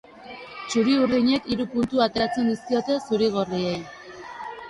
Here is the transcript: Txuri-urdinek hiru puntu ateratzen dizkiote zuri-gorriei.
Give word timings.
Txuri-urdinek 0.69 1.49
hiru 1.51 1.67
puntu 1.75 2.01
ateratzen 2.07 2.49
dizkiote 2.53 2.97
zuri-gorriei. 3.03 3.77